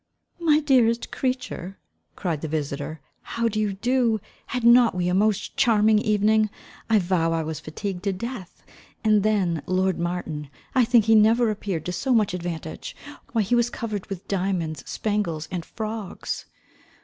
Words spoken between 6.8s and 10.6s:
I vow I was fatigued to death: and then, lord Martin,